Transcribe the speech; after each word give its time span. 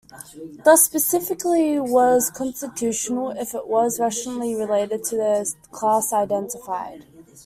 Thus, 0.63 0.89
specificity 0.89 1.79
was 1.79 2.31
constitutional 2.31 3.29
if 3.37 3.53
it 3.53 3.67
was 3.67 3.99
rationally 3.99 4.55
related 4.55 5.03
to 5.03 5.15
the 5.15 5.53
class 5.71 6.11
identified. 6.11 7.05